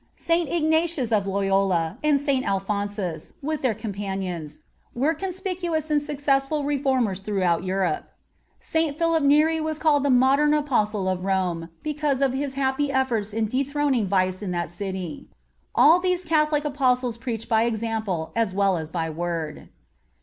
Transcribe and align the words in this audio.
St. 0.17 0.49
Ignatius 0.49 1.11
of 1.11 1.27
Loyola 1.27 1.99
and 2.03 2.19
St. 2.19 2.43
Alphonsus, 2.43 3.33
with 3.43 3.61
their 3.61 3.75
companions, 3.75 4.57
were 4.95 5.13
conspicuous 5.13 5.91
and 5.91 6.01
successful 6.01 6.63
reformers 6.63 7.21
throughout 7.21 7.63
Europe. 7.63 8.05
St. 8.59 8.97
Philip 8.97 9.21
Neri 9.21 9.61
was 9.61 9.77
called 9.77 10.01
the 10.01 10.09
modern 10.09 10.55
Apostle 10.55 11.07
of 11.07 11.23
Rome 11.23 11.69
because 11.83 12.19
of 12.23 12.33
his 12.33 12.55
happy 12.55 12.91
efforts 12.91 13.31
in 13.31 13.45
dethroning 13.45 14.07
vice 14.07 14.41
in 14.41 14.49
that 14.49 14.71
city. 14.71 15.27
All 15.75 15.99
these 15.99 16.25
Catholic 16.25 16.65
Apostles 16.65 17.17
preach 17.19 17.47
by 17.47 17.65
example 17.65 18.31
as 18.35 18.55
well 18.55 18.77
as 18.77 18.89
by 18.89 19.07
word. 19.07 19.69